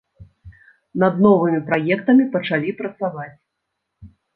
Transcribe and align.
Над 1.03 1.21
новымі 1.27 1.61
праектамі 1.69 2.29
пачалі 2.39 2.77
працаваць. 2.85 3.33